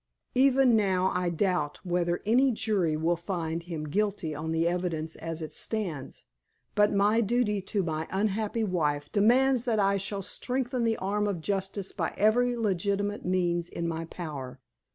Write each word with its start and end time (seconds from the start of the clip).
Even 0.33 0.75
now 0.75 1.11
I 1.13 1.29
doubt 1.29 1.79
whether 1.85 2.23
any 2.25 2.49
jury 2.49 2.97
will 2.97 3.15
find 3.15 3.61
him 3.61 3.87
guilty 3.87 4.33
on 4.33 4.51
the 4.51 4.67
evidence 4.67 5.15
as 5.17 5.43
it 5.43 5.51
stands, 5.51 6.23
but 6.73 6.91
my 6.91 7.21
duty 7.21 7.61
to 7.61 7.83
my 7.83 8.07
unhappy 8.09 8.63
wife 8.63 9.11
demands 9.11 9.63
that 9.65 9.79
I 9.79 9.97
shall 9.97 10.23
strengthen 10.23 10.85
the 10.85 10.97
arm 10.97 11.27
of 11.27 11.39
justice 11.39 11.91
by 11.91 12.15
every 12.17 12.57
legitimate 12.57 13.25
means 13.25 13.69
in 13.69 13.87
my 13.87 14.05
power." 14.05 14.59